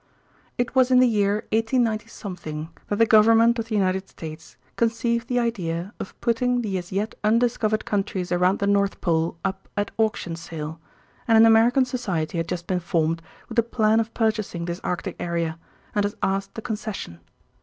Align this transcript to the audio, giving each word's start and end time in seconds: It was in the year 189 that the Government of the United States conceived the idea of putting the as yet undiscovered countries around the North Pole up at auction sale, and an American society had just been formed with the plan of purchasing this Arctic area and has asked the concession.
It 0.57 0.73
was 0.73 0.89
in 0.89 0.97
the 0.97 1.07
year 1.07 1.45
189 1.51 2.69
that 2.87 2.95
the 2.95 3.05
Government 3.05 3.59
of 3.59 3.67
the 3.67 3.75
United 3.75 4.09
States 4.09 4.57
conceived 4.75 5.27
the 5.27 5.37
idea 5.37 5.93
of 5.99 6.19
putting 6.21 6.61
the 6.63 6.75
as 6.79 6.91
yet 6.91 7.13
undiscovered 7.23 7.85
countries 7.85 8.31
around 8.31 8.57
the 8.57 8.65
North 8.65 8.99
Pole 8.99 9.37
up 9.45 9.69
at 9.77 9.91
auction 9.99 10.35
sale, 10.35 10.79
and 11.27 11.37
an 11.37 11.45
American 11.45 11.85
society 11.85 12.39
had 12.39 12.47
just 12.49 12.65
been 12.65 12.79
formed 12.79 13.21
with 13.47 13.57
the 13.57 13.61
plan 13.61 13.99
of 13.99 14.11
purchasing 14.15 14.65
this 14.65 14.81
Arctic 14.83 15.17
area 15.19 15.59
and 15.93 16.03
has 16.03 16.15
asked 16.23 16.55
the 16.55 16.63
concession. 16.63 17.19